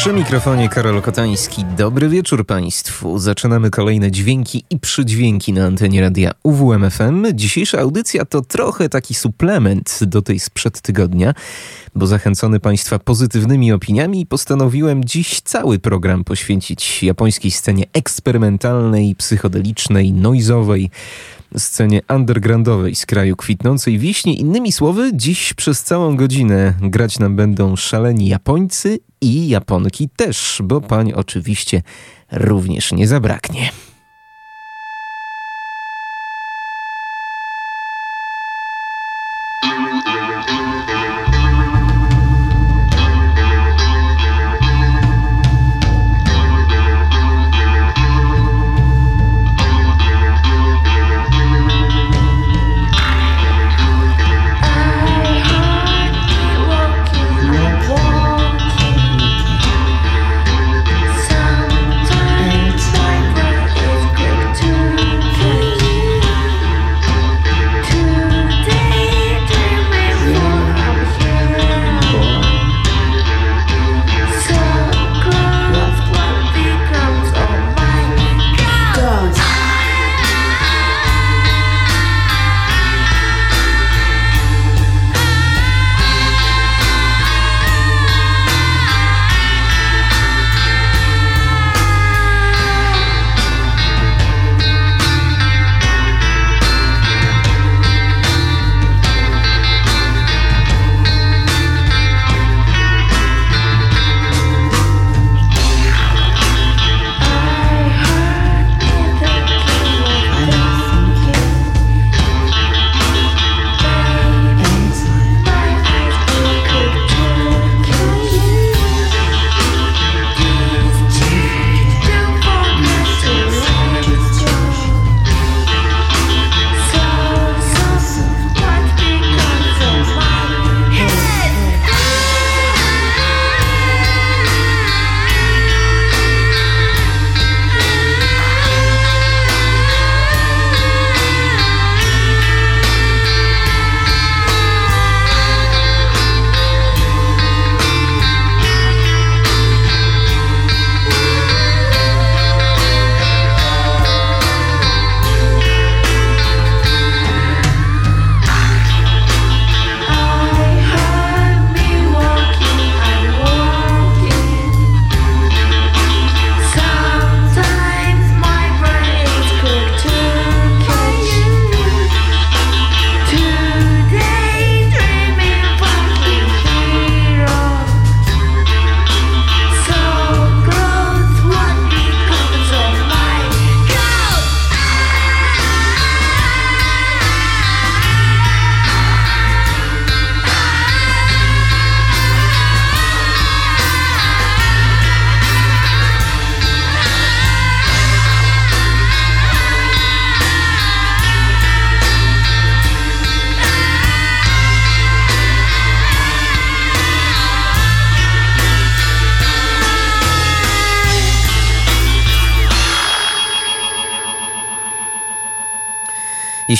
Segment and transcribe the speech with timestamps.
[0.00, 1.64] Przy mikrofonie Karol Kotański.
[1.76, 3.18] Dobry wieczór Państwu.
[3.18, 7.26] Zaczynamy kolejne dźwięki i przydźwięki na antenie radia UWMFM.
[7.34, 11.34] Dzisiejsza audycja to trochę taki suplement do tej sprzed tygodnia,
[11.94, 20.90] bo zachęcony Państwa pozytywnymi opiniami postanowiłem dziś cały program poświęcić japońskiej scenie eksperymentalnej, psychodelicznej, noizowej,
[21.58, 24.40] scenie undergroundowej z kraju kwitnącej wiśni.
[24.40, 30.80] Innymi słowy, dziś przez całą godzinę grać nam będą szaleni Japońcy i Japonki też, bo
[30.80, 31.82] pań oczywiście
[32.32, 33.70] również nie zabraknie.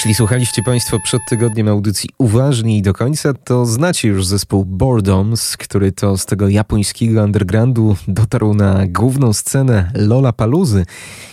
[0.01, 5.57] Jeśli słuchaliście Państwo przed tygodniem audycji uważnie i do końca, to znacie już zespół Boredoms,
[5.57, 10.85] który to z tego japońskiego undergroundu dotarł na główną scenę Lola Paluzy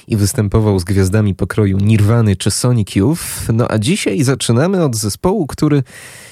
[0.08, 3.22] i występował z gwiazdami pokroju Nirwany czy Sonic Youth.
[3.54, 5.84] No a dzisiaj zaczynamy od zespołu, który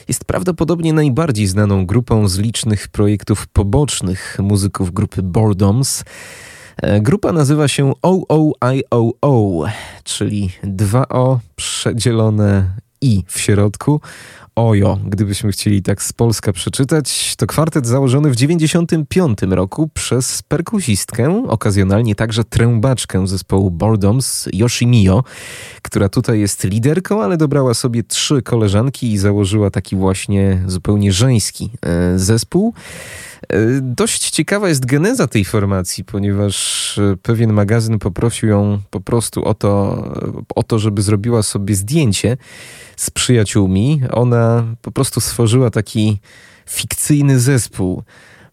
[0.07, 6.03] jest prawdopodobnie najbardziej znaną grupą z licznych projektów pobocznych muzyków grupy Boredoms.
[6.81, 9.65] E, grupa nazywa się OOIOO,
[10.03, 12.69] czyli 2O przedzielone
[13.01, 14.01] I w środku.
[14.55, 17.35] Ojo, gdybyśmy chcieli tak z Polska przeczytać.
[17.35, 25.23] To kwartet założony w 95 roku przez perkusistkę, okazjonalnie także trębaczkę zespołu Boredoms, Yoshimio,
[25.81, 31.69] która tutaj jest liderką, ale dobrała sobie trzy koleżanki i założyła taki właśnie zupełnie żeński
[31.81, 32.73] e, zespół.
[33.49, 39.45] E, dość ciekawa jest geneza tej formacji, ponieważ e, pewien magazyn poprosił ją po prostu
[39.45, 40.03] o to,
[40.55, 42.37] o to, żeby zrobiła sobie zdjęcie
[42.95, 44.01] z przyjaciółmi.
[44.11, 46.19] Ona po prostu stworzyła taki
[46.69, 48.03] fikcyjny zespół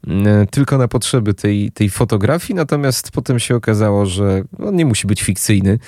[0.07, 5.07] e, tylko na potrzeby tej, tej fotografii, natomiast potem się okazało, że on nie musi
[5.07, 5.79] być fikcyjny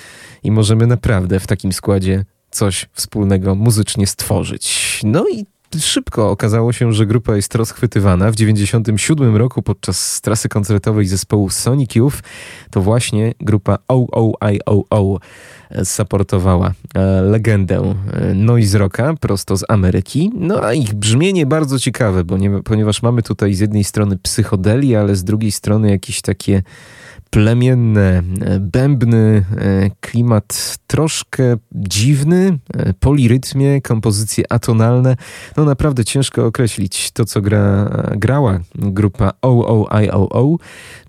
[0.43, 4.99] i możemy naprawdę w takim składzie coś wspólnego muzycznie stworzyć.
[5.03, 5.45] No i
[5.79, 8.31] szybko okazało się, że grupa jest rozchwytywana.
[8.31, 12.17] W 1997 roku podczas trasy koncertowej zespołu Sonic Youth
[12.71, 15.19] to właśnie grupa OOIOO
[15.83, 20.31] supportowała e, legendę e, noise rocka prosto z Ameryki.
[20.35, 24.95] No a ich brzmienie bardzo ciekawe, bo nie, ponieważ mamy tutaj z jednej strony psychodeli,
[24.95, 26.63] ale z drugiej strony jakieś takie
[27.35, 35.15] plemienne, e, bębny, e, klimat troszkę dziwny, e, polirytmie, kompozycje atonalne.
[35.57, 40.57] No naprawdę ciężko określić to, co gra, grała grupa OOIOO,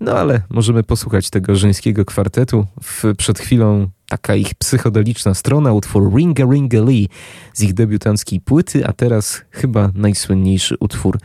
[0.01, 2.65] no ale możemy posłuchać tego żeńskiego kwartetu.
[2.83, 7.09] W, przed chwilą taka ich psychodeliczna strona, utwór Ringa Ringa Lee
[7.53, 11.19] z ich debiutanckiej płyty, a teraz chyba najsłynniejszy utwór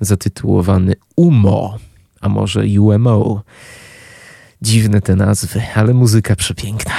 [0.00, 1.78] zatytułowany UMO,
[2.20, 3.42] a może UMO.
[4.62, 6.92] Dziwne te nazwy, ale muzyka przepiękna.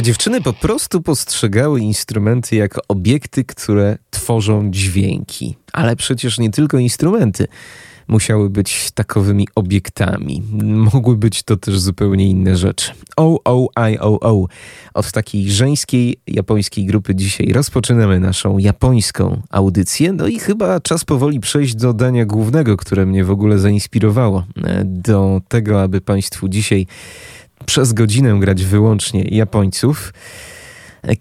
[0.00, 5.56] Te dziewczyny po prostu postrzegały instrumenty jako obiekty, które tworzą dźwięki.
[5.72, 7.46] Ale przecież nie tylko instrumenty
[8.08, 10.42] musiały być takowymi obiektami.
[10.92, 12.92] Mogły być to też zupełnie inne rzeczy.
[13.16, 14.46] O-O-I-O-O.
[14.94, 20.12] Od takiej żeńskiej japońskiej grupy dzisiaj rozpoczynamy naszą japońską audycję.
[20.12, 24.84] No i chyba czas powoli przejść do dania głównego, które mnie w ogóle zainspirowało e,
[24.84, 26.86] do tego, aby Państwu dzisiaj
[27.66, 30.12] przez godzinę grać wyłącznie Japońców.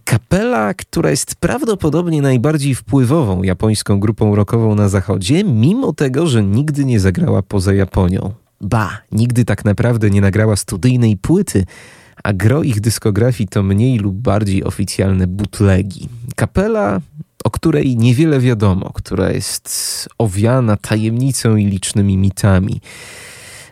[0.03, 6.86] Kapela, która jest prawdopodobnie najbardziej wpływową japońską grupą rockową na zachodzie, mimo tego, że nigdy
[6.86, 8.34] nie zagrała poza Japonią.
[8.62, 11.65] Ba, nigdy tak naprawdę nie nagrała studyjnej płyty,
[12.24, 16.10] a gro ich dyskografii to mniej lub bardziej oficjalne butlegi.
[16.36, 17.01] Kapela,
[17.43, 22.81] o której niewiele wiadomo, która jest owiana tajemnicą i licznymi mitami.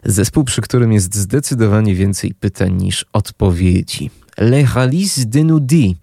[0.03, 4.09] Zespół, przy którym jest zdecydowanie więcej pytań niż odpowiedzi.
[4.37, 5.95] Le Halis de Nudi.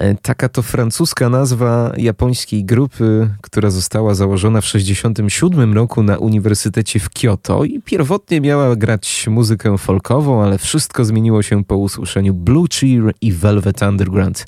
[0.00, 7.00] E, taka to francuska nazwa japońskiej grupy, która została założona w 1967 roku na Uniwersytecie
[7.00, 12.66] w Kyoto i pierwotnie miała grać muzykę folkową, ale wszystko zmieniło się po usłyszeniu Blue
[12.72, 14.44] Cheer i Velvet Underground.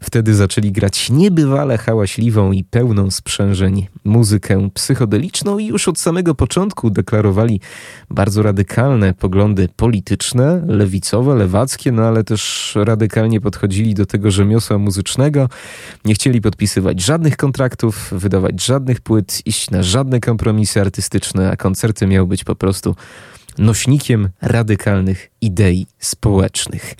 [0.00, 6.90] Wtedy zaczęli grać niebywale hałaśliwą i pełną sprzężeń muzykę psychodeliczną i już od samego początku
[6.90, 7.60] deklarowali
[8.10, 15.48] bardzo radykalne poglądy polityczne, lewicowe, lewackie, no ale też radykalnie podchodzili do tego rzemiosła muzycznego.
[16.04, 22.06] Nie chcieli podpisywać żadnych kontraktów, wydawać żadnych płyt, iść na żadne kompromisy artystyczne, a koncerty
[22.06, 22.96] miały być po prostu
[23.58, 26.94] nośnikiem radykalnych idei społecznych.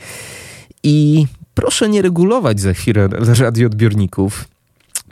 [0.83, 4.45] I proszę nie regulować za chwilę radioodbiorników.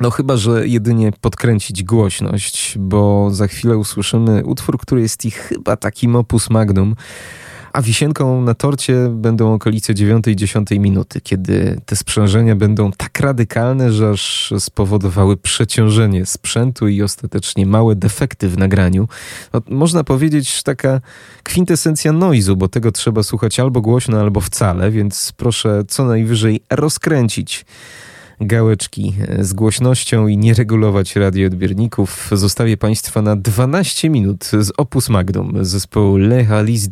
[0.01, 5.77] No chyba, że jedynie podkręcić głośność, bo za chwilę usłyszymy utwór, który jest ich chyba
[5.77, 6.97] takim opus magnum,
[7.75, 14.11] a wisienką na torcie będą okolice 9-10 minuty, kiedy te sprzężenia będą tak radykalne, że
[14.11, 19.09] aż spowodowały przeciążenie sprzętu i ostatecznie małe defekty w nagraniu.
[19.53, 21.01] No, można powiedzieć taka
[21.43, 27.65] kwintesencja noizu, bo tego trzeba słuchać albo głośno, albo wcale, więc proszę co najwyżej rozkręcić
[28.41, 32.31] gałeczki e, z głośnością i nie regulować radioodbiorników.
[32.33, 36.89] Zostawię Państwa na 12 minut z Opus Magnum zespołu Le Halice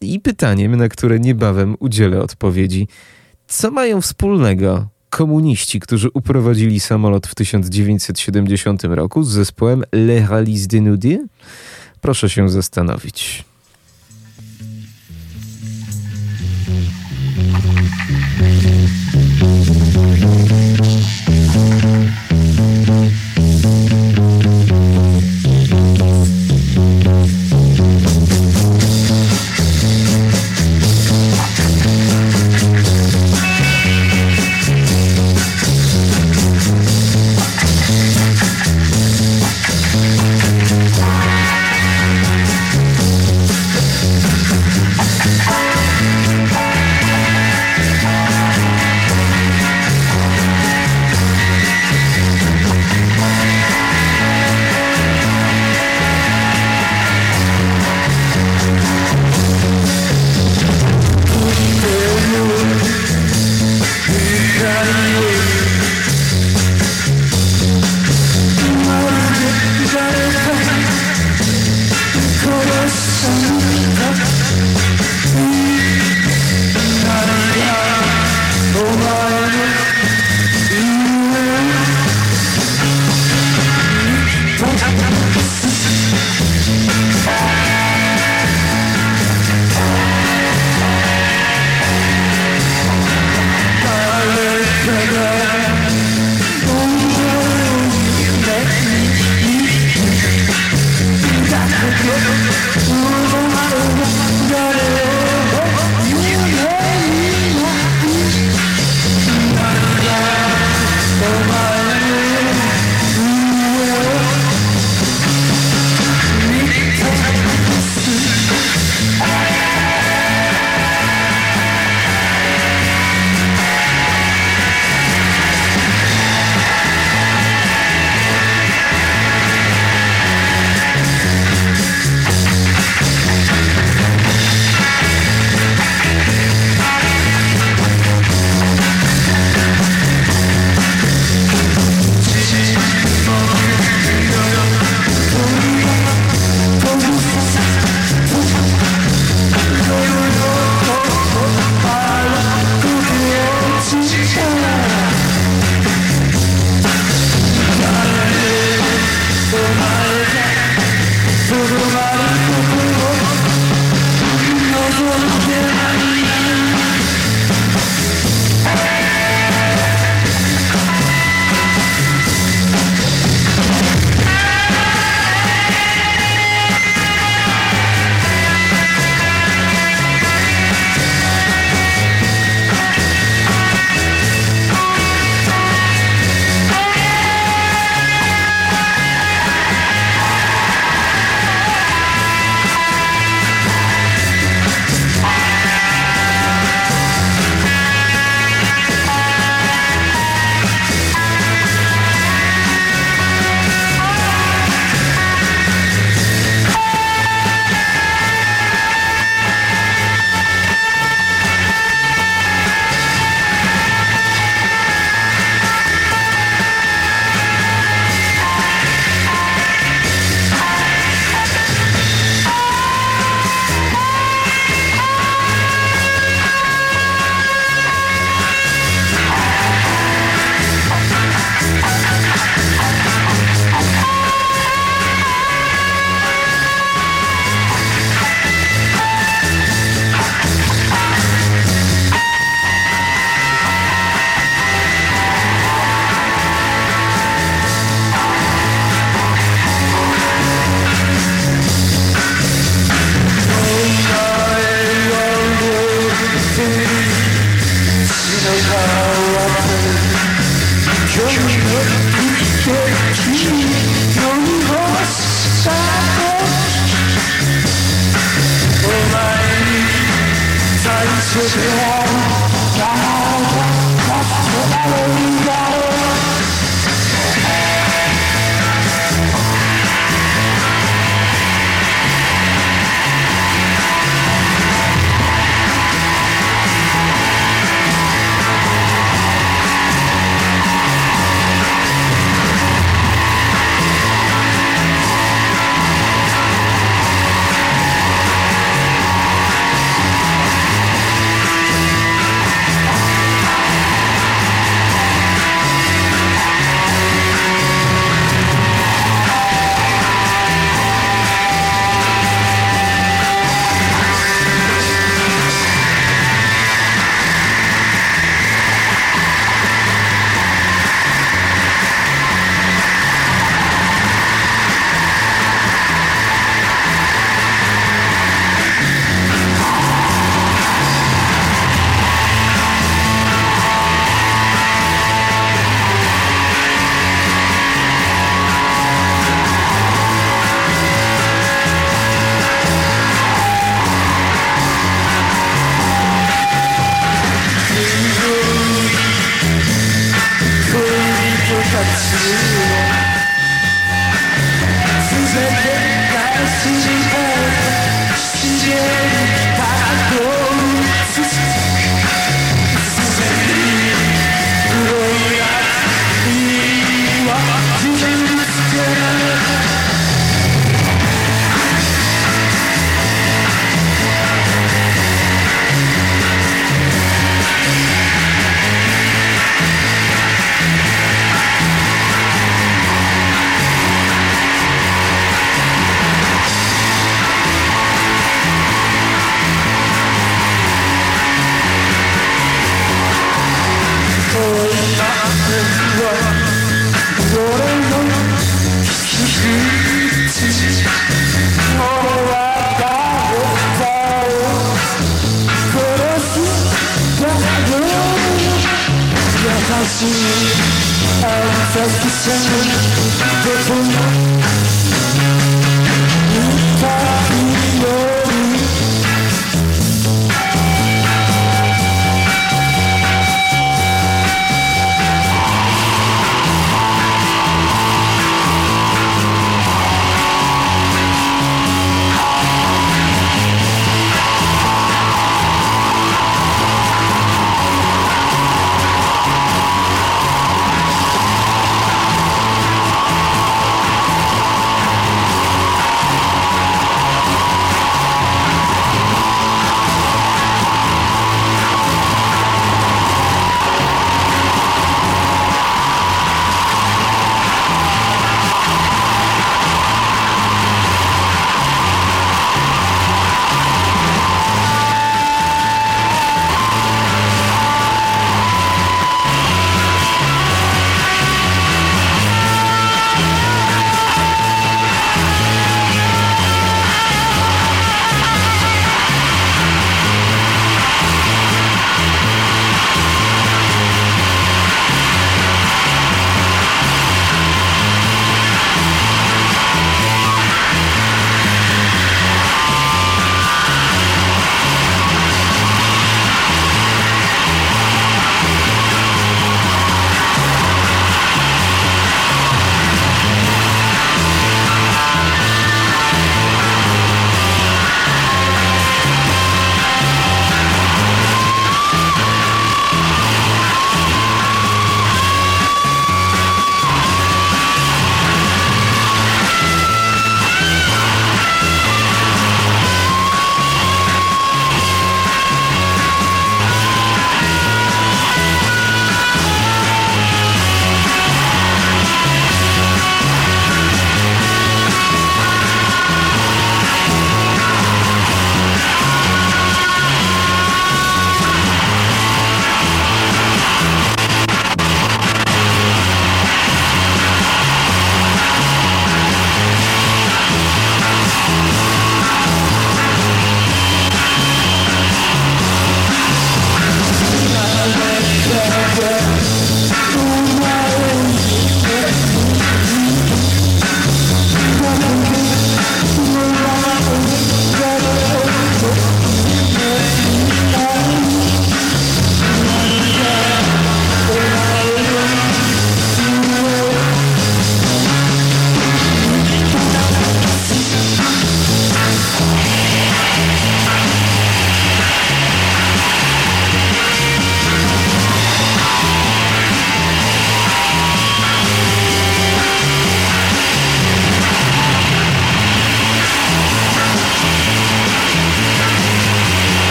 [0.00, 2.88] i pytaniem, na które niebawem udzielę odpowiedzi.
[3.46, 10.78] Co mają wspólnego komuniści, którzy uprowadzili samolot w 1970 roku z zespołem Le Halice?
[12.00, 13.44] Proszę się zastanowić.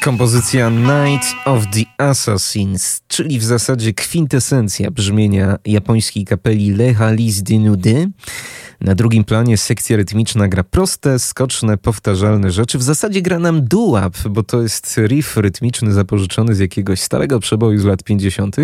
[0.00, 7.58] Kompozycja Night of the Assassins, czyli w zasadzie kwintesencja brzmienia japońskiej kapeli Leha Lis de
[7.58, 8.10] Nudy.
[8.80, 12.78] Na drugim planie sekcja rytmiczna gra proste, skoczne, powtarzalne rzeczy.
[12.78, 17.78] W zasadzie gra nam doo bo to jest riff rytmiczny zapożyczony z jakiegoś starego przeboju
[17.78, 18.56] z lat 50.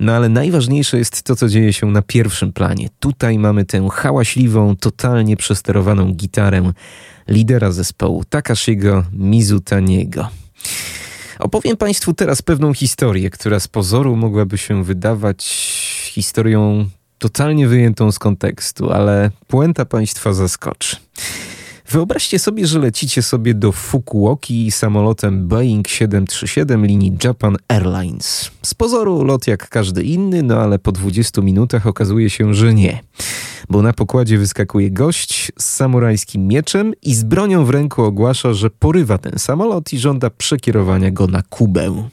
[0.00, 2.88] No ale najważniejsze jest to, co dzieje się na pierwszym planie.
[3.00, 6.72] Tutaj mamy tę hałaśliwą, totalnie przesterowaną gitarę
[7.28, 10.45] lidera zespołu Takashigo Mizutaniego.
[11.38, 15.44] Opowiem Państwu teraz pewną historię, która z pozoru mogłaby się wydawać
[16.12, 16.88] historią
[17.18, 20.96] totalnie wyjętą z kontekstu, ale puenta Państwa zaskoczy.
[21.88, 28.50] Wyobraźcie sobie, że lecicie sobie do Fukuoki samolotem Boeing 737 linii Japan Airlines.
[28.62, 33.00] Z pozoru lot jak każdy inny, no ale po 20 minutach okazuje się, że nie.
[33.68, 38.70] Bo na pokładzie wyskakuje gość z samurajskim mieczem i z bronią w ręku ogłasza, że
[38.70, 42.08] porywa ten samolot i żąda przekierowania go na Kubę.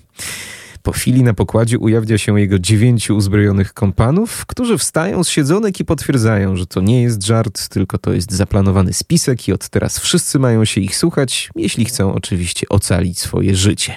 [0.83, 5.85] Po chwili na pokładzie ujawnia się jego dziewięciu uzbrojonych kompanów, którzy wstają z siedzonek i
[5.85, 10.39] potwierdzają, że to nie jest żart, tylko to jest zaplanowany spisek i od teraz wszyscy
[10.39, 13.95] mają się ich słuchać, jeśli chcą oczywiście ocalić swoje życie.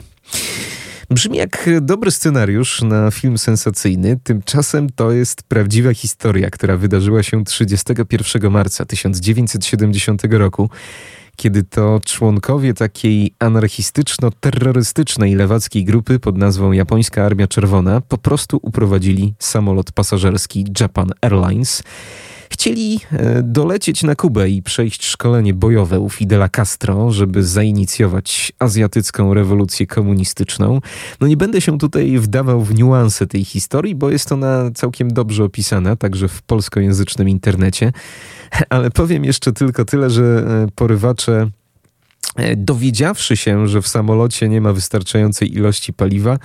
[1.10, 7.44] Brzmi jak dobry scenariusz na film sensacyjny, tymczasem to jest prawdziwa historia, która wydarzyła się
[7.44, 10.70] 31 marca 1970 roku
[11.36, 19.34] kiedy to członkowie takiej anarchistyczno-terrorystycznej lewackiej grupy pod nazwą Japońska Armia Czerwona po prostu uprowadzili
[19.38, 21.82] samolot pasażerski Japan Airlines.
[22.50, 29.34] Chcieli e, dolecieć na Kubę i przejść szkolenie bojowe u Fidela Castro, żeby zainicjować azjatycką
[29.34, 30.80] rewolucję komunistyczną.
[31.20, 35.44] No nie będę się tutaj wdawał w niuanse tej historii, bo jest ona całkiem dobrze
[35.44, 37.92] opisana, także w polskojęzycznym internecie.
[38.68, 41.50] Ale powiem jeszcze tylko tyle, że e, porywacze
[42.36, 46.38] e, dowiedziawszy się, że w samolocie nie ma wystarczającej ilości paliwa,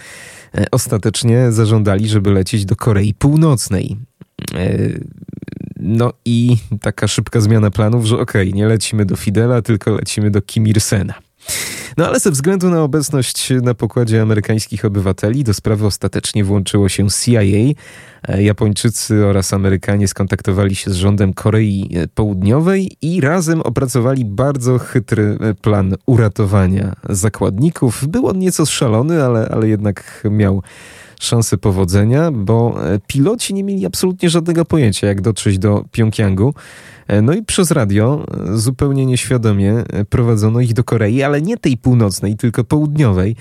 [0.72, 3.98] ostatecznie zażądali, żeby lecieć do Korei Północnej.
[5.80, 10.32] No i taka szybka zmiana planów, że okej, okay, nie lecimy do Fidela, tylko lecimy
[10.32, 11.14] do Kim Il-sena.
[11.98, 17.08] No ale ze względu na obecność na pokładzie amerykańskich obywateli do sprawy ostatecznie włączyło się
[17.10, 17.42] CIA.
[18.28, 25.38] E, Japończycy oraz Amerykanie skontaktowali się z rządem Korei Południowej i razem opracowali bardzo chytry
[25.42, 28.08] e, plan uratowania zakładników.
[28.08, 30.62] Był on nieco szalony, ale, ale jednak miał
[31.22, 36.54] szansę powodzenia, bo e, piloci nie mieli absolutnie żadnego pojęcia, jak dotrzeć do Pjongjangu.
[37.12, 41.58] E, no i przez radio e, zupełnie nieświadomie e, prowadzono ich do Korei, ale nie
[41.58, 43.36] tej północnej, tylko południowej.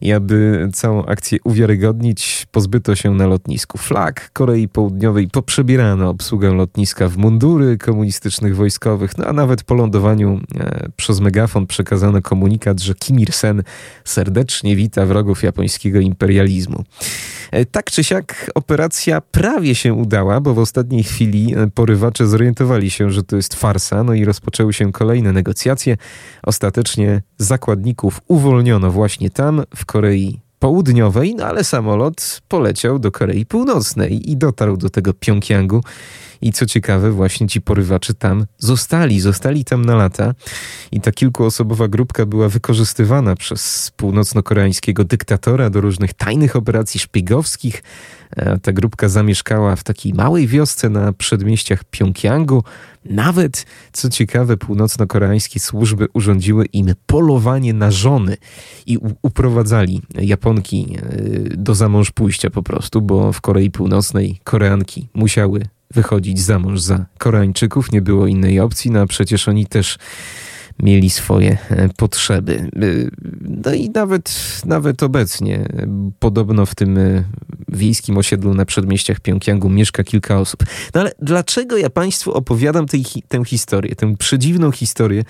[0.00, 7.08] I aby całą akcję uwiarygodnić, pozbyto się na lotnisku flag Korei Południowej, poprzebierano obsługę lotniska
[7.08, 10.40] w mundury komunistycznych wojskowych, no a nawet po lądowaniu
[10.96, 13.62] przez megafon przekazano komunikat, że Kim Il-sen
[14.04, 16.84] serdecznie wita wrogów japońskiego imperializmu.
[17.70, 23.22] Tak czy siak operacja prawie się udała, bo w ostatniej chwili porywacze zorientowali się, że
[23.22, 25.96] to jest farsa, no i rozpoczęły się kolejne negocjacje.
[26.42, 34.30] Ostatecznie zakładników uwolniono właśnie tam, w Korei Południowej, no ale samolot poleciał do Korei Północnej
[34.30, 35.80] i dotarł do tego Pjongjangu.
[36.42, 40.34] I co ciekawe, właśnie ci porywacze tam zostali, zostali tam na lata.
[40.92, 47.82] I ta kilkuosobowa grupka była wykorzystywana przez północno-koreańskiego dyktatora do różnych tajnych operacji szpiegowskich.
[48.36, 52.64] E, ta grupka zamieszkała w takiej małej wiosce na przedmieściach Pjongjangu.
[53.04, 58.36] Nawet, co ciekawe, północno-koreańskie służby urządziły im polowanie na żony
[58.86, 65.62] i uprowadzali Japonki e, do zamąż pójścia po prostu, bo w Korei Północnej Koreanki musiały
[65.94, 67.92] wychodzić za mąż za Koreańczyków.
[67.92, 69.98] Nie było innej opcji, no a przecież oni też
[70.82, 72.54] mieli swoje e, potrzeby.
[72.54, 72.86] E,
[73.40, 75.68] no i nawet, nawet obecnie,
[76.18, 77.24] podobno w tym e,
[77.68, 80.64] wiejskim osiedlu na przedmieściach Pjongjangu mieszka kilka osób.
[80.94, 85.24] No ale dlaczego ja Państwu opowiadam tej, tę historię, tę przedziwną historię,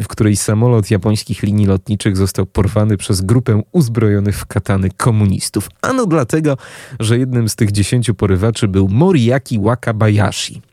[0.00, 5.68] w której samolot japońskich linii lotniczych został porwany przez grupę uzbrojonych w katany komunistów?
[5.82, 6.56] Ano dlatego,
[7.00, 10.71] że jednym z tych dziesięciu porywaczy był Moriaki Wakabayashi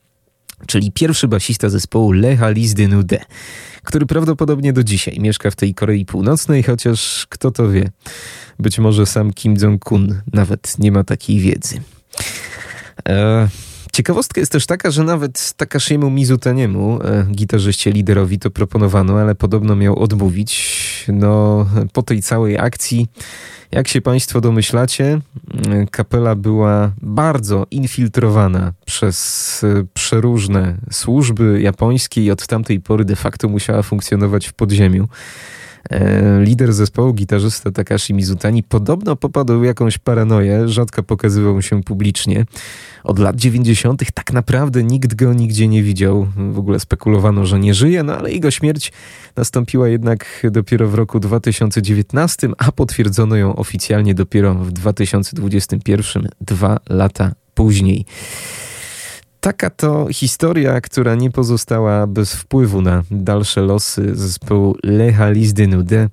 [0.67, 3.19] czyli pierwszy basista zespołu Leha Lis Nude,
[3.83, 7.89] który prawdopodobnie do dzisiaj mieszka w tej Korei Północnej, chociaż kto to wie,
[8.59, 11.81] być może sam Kim Jong-kun nawet nie ma takiej wiedzy.
[13.09, 13.47] E,
[13.91, 19.75] ciekawostka jest też taka, że nawet Takashiemu Mizutaniemu, e, gitarzyście liderowi, to proponowano, ale podobno
[19.75, 21.05] miał odmówić.
[21.07, 23.07] No, po tej całej akcji
[23.71, 25.21] jak się Państwo domyślacie,
[25.91, 33.49] kapela była bardzo infiltrowana przez e, przeróżne służby japońskie i od tamtej pory de facto
[33.49, 35.07] musiała funkcjonować w podziemiu.
[35.89, 42.45] E, lider zespołu, gitarzysta Takashi Mizutani, podobno popadł w jakąś paranoję, rzadko pokazywał się publicznie.
[43.03, 44.03] Od lat 90.
[44.13, 46.27] tak naprawdę nikt go nigdzie nie widział.
[46.51, 48.91] W ogóle spekulowano, że nie żyje, no ale jego śmierć
[49.35, 57.31] nastąpiła jednak dopiero w roku 2019, a potwierdzono ją oficjalnie dopiero w 2021, dwa lata
[57.53, 58.05] później.
[59.39, 66.09] Taka to historia, która nie pozostała bez wpływu na dalsze losy zespołu Lecha Listy Nude,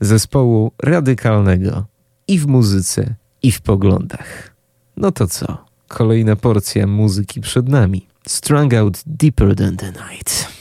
[0.00, 1.84] zespołu radykalnego
[2.28, 4.54] i w muzyce, i w poglądach.
[4.96, 5.64] No to co?
[5.88, 8.06] Kolejna porcja muzyki przed nami.
[8.28, 10.53] Strung out deeper than the night.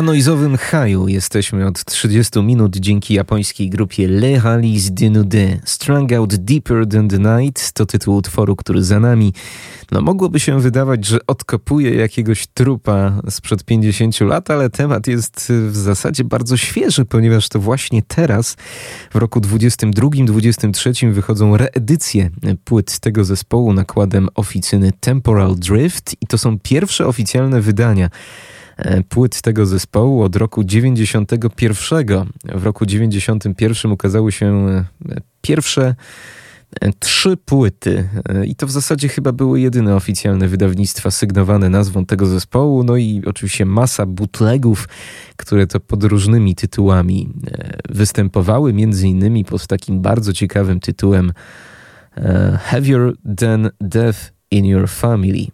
[0.00, 5.60] Na noizowym haju jesteśmy od 30 minut dzięki japońskiej grupie Le Halis de Nude.
[5.64, 9.32] Strung Out Deeper Than the Night to tytuł utworu, który za nami.
[9.90, 15.76] No mogłoby się wydawać, że odkopuje jakiegoś trupa sprzed 50 lat, ale temat jest w
[15.76, 18.56] zasadzie bardzo świeży, ponieważ to właśnie teraz,
[19.10, 22.30] w roku 22-23 wychodzą reedycje
[22.64, 28.10] płyt tego zespołu nakładem oficyny Temporal Drift i to są pierwsze oficjalne wydania
[29.08, 32.26] płyt tego zespołu od roku 91.
[32.54, 34.84] W roku 91 ukazały się e,
[35.40, 35.94] pierwsze
[36.80, 38.08] e, trzy płyty
[38.46, 43.22] i to w zasadzie chyba były jedyne oficjalne wydawnictwa sygnowane nazwą tego zespołu, no i
[43.26, 44.88] oczywiście masa bootlegów,
[45.36, 47.32] które to pod różnymi tytułami
[47.88, 51.32] występowały, między innymi pod takim bardzo ciekawym tytułem
[52.58, 55.46] Heavier Than Death in Your Family.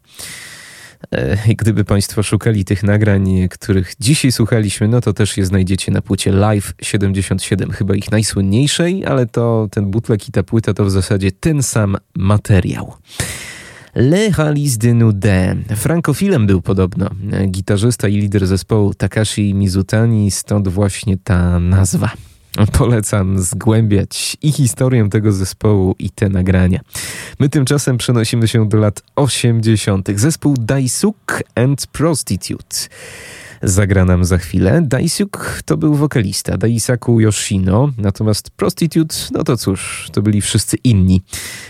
[1.10, 6.02] E, gdyby Państwo szukali tych nagrań, których dzisiaj słuchaliśmy, no to też je znajdziecie na
[6.02, 10.90] płycie Live 77, chyba ich najsłynniejszej, ale to ten butlek i ta płyta to w
[10.90, 12.94] zasadzie ten sam materiał.
[13.94, 15.56] Le Halis de Nude.
[15.76, 17.10] Frankofilem był podobno
[17.48, 22.10] gitarzysta i lider zespołu Takashi Mizutani, stąd właśnie ta nazwa.
[22.78, 26.80] Polecam zgłębiać i historię tego zespołu, i te nagrania.
[27.38, 30.08] My tymczasem przenosimy się do lat 80.
[30.14, 32.76] Zespół Daisuk and Prostitute
[33.62, 34.82] zagra nam za chwilę.
[34.82, 41.22] Daisuk to był wokalista, Daisaku Yoshino, natomiast Prostitute, no to cóż, to byli wszyscy inni.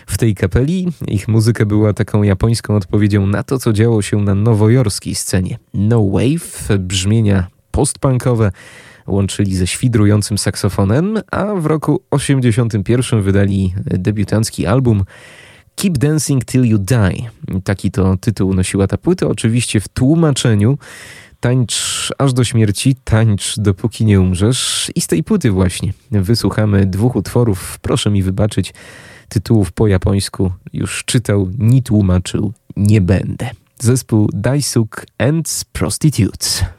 [0.07, 4.35] W tej kapeli ich muzyka była taką japońską odpowiedzią na to, co działo się na
[4.35, 5.59] nowojorskiej scenie.
[5.75, 8.53] No Wave, brzmienia postpunkowe,
[9.07, 15.05] łączyli ze świdrującym saksofonem, a w roku 81 wydali debiutancki album
[15.77, 17.31] Keep Dancing Till You Die.
[17.65, 20.79] Taki to tytuł nosiła ta płyta, oczywiście w tłumaczeniu
[21.41, 24.91] Tańcz aż do śmierci, tańcz dopóki nie umrzesz.
[24.95, 27.79] I z tej płyty właśnie wysłuchamy dwóch utworów.
[27.83, 28.75] Proszę mi wybaczyć,
[29.29, 33.51] tytułów po japońsku już czytał, ni tłumaczył nie będę.
[33.79, 36.76] Zespół Daisuk and Prostitutes.「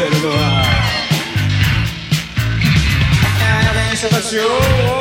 [0.00, 0.64] perdoar.
[3.42, 4.99] É, deixa eu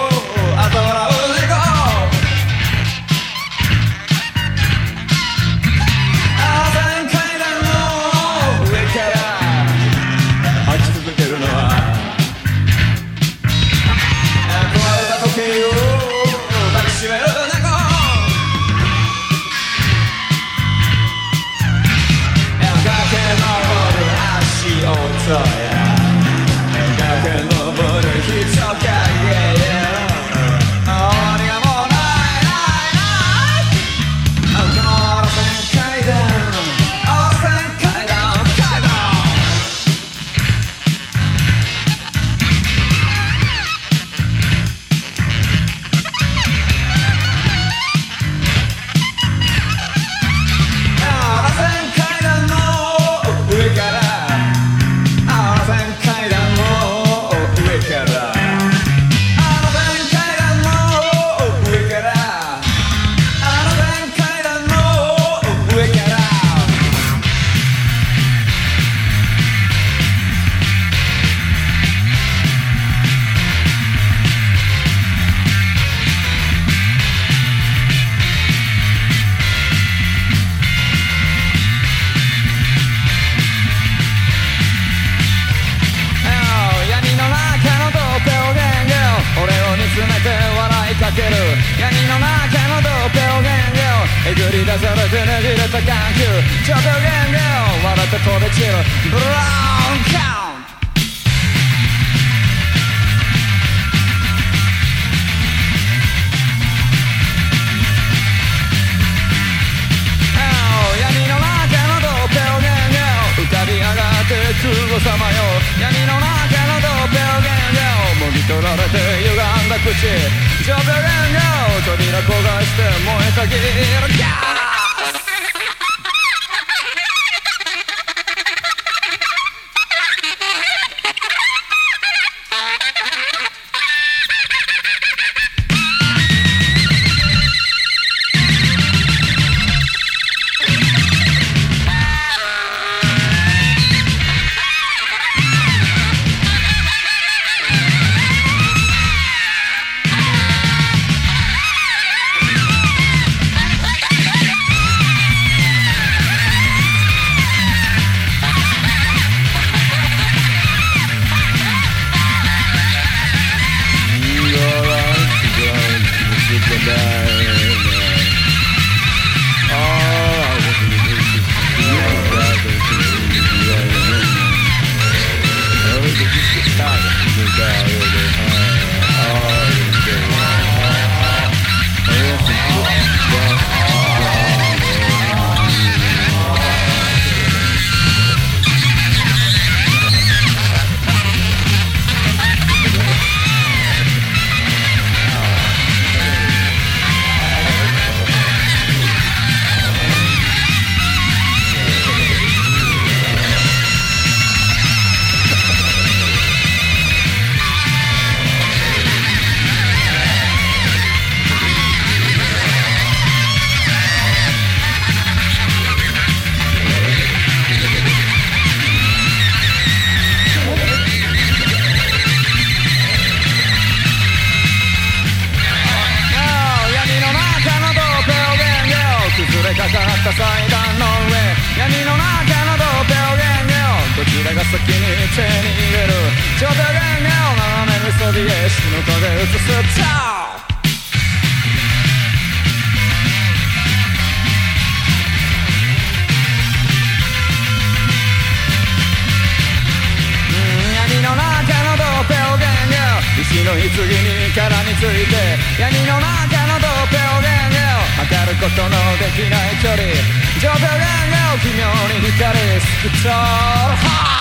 [261.98, 264.37] に光り透き通る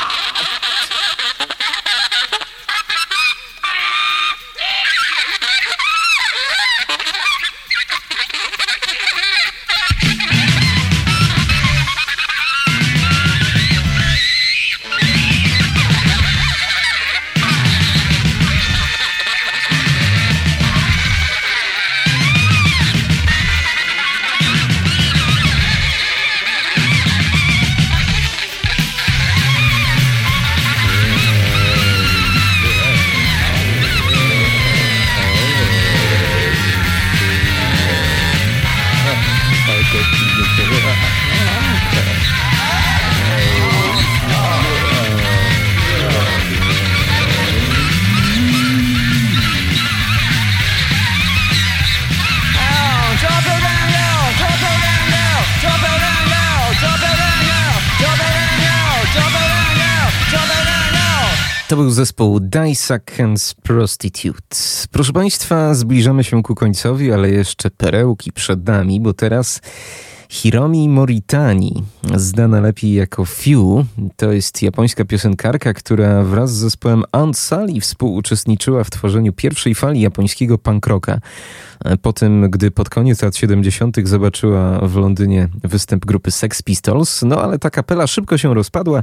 [62.50, 64.56] Dissections Prostitute.
[64.90, 69.60] Proszę Państwa, zbliżamy się ku końcowi, ale jeszcze perełki przed nami, bo teraz
[70.30, 71.82] Hiromi Moritani,
[72.16, 73.84] znana lepiej jako Few,
[74.16, 80.00] to jest japońska piosenkarka, która wraz z zespołem Aunt Sally współuczestniczyła w tworzeniu pierwszej fali
[80.00, 81.20] japońskiego punk rocka.
[82.02, 83.96] Po tym, gdy pod koniec lat 70.
[84.04, 89.02] zobaczyła w Londynie występ grupy Sex Pistols, no ale ta kapela szybko się rozpadła,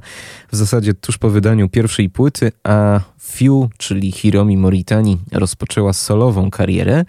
[0.52, 7.06] w zasadzie tuż po wydaniu pierwszej płyty, a Few, czyli Hiromi Moritani, rozpoczęła solową karierę.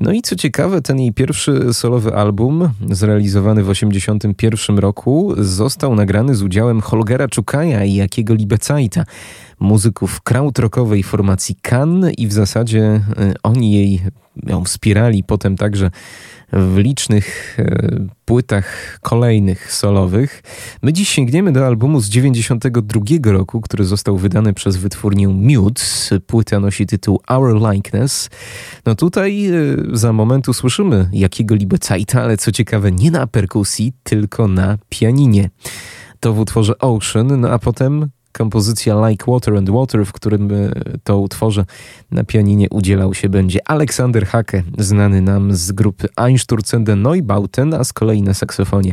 [0.00, 6.34] No i co ciekawe, ten jej pierwszy solowy album, zrealizowany w 1981 roku, został nagrany
[6.34, 9.04] z udziałem Holgera Czukaja i Jakiego Libecajta,
[9.60, 14.00] muzyków krautrockowej formacji Kan i w zasadzie y, oni jej
[14.46, 15.90] ją wspierali potem także
[16.52, 20.42] w licznych e, płytach kolejnych solowych.
[20.82, 25.82] My dziś sięgniemy do albumu z 92 roku, który został wydany przez wytwórnię Mute.
[26.26, 28.30] Płyta nosi tytuł Our Likeness.
[28.86, 29.52] No tutaj e,
[29.92, 35.50] za moment usłyszymy jakiego Libecajta, ale co ciekawe nie na perkusji, tylko na pianinie.
[36.20, 40.70] To w utworze Ocean, no a potem kompozycja Like Water and Water, w którym e,
[41.04, 41.64] to utworze
[42.10, 47.92] na pianinie udzielał się będzie Aleksander Hake, znany nam z grupy Einsturzende Neubauten, a z
[47.92, 48.92] kolei na saksofonie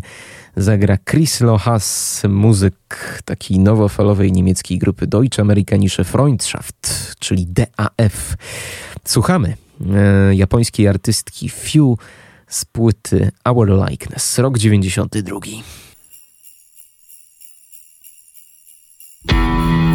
[0.58, 8.36] zagra Chris Lohas, muzyk takiej nowofalowej niemieckiej grupy Deutsche Amerikanische Freundschaft, czyli DAF.
[9.06, 9.56] Słuchamy
[9.94, 11.98] e, japońskiej artystki Few
[12.48, 15.40] z płyty Our Likeness, rok 92.
[19.30, 19.87] Música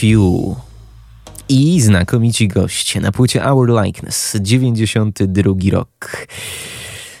[0.00, 0.56] Few
[1.48, 6.26] i znakomici goście na płycie Our Likeness, 92 rok.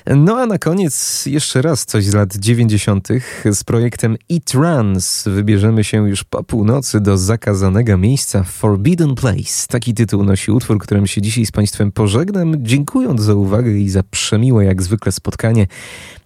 [0.06, 3.08] No a na koniec jeszcze raz coś z lat 90.
[3.52, 5.24] z projektem E-Trans.
[5.26, 9.66] Wybierzemy się już po północy do zakazanego miejsca Forbidden Place.
[9.68, 14.02] Taki tytuł nosi utwór, którym się dzisiaj z Państwem pożegnam, dziękując za uwagę i za
[14.02, 15.66] przemiłe jak zwykle spotkanie.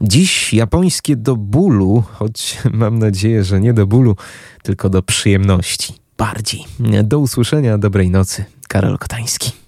[0.00, 4.16] Dziś japońskie do bólu, choć mam nadzieję, że nie do bólu,
[4.62, 6.64] tylko do przyjemności bardziej.
[7.04, 8.44] Do usłyszenia, dobrej nocy.
[8.68, 9.63] Karol Kotański.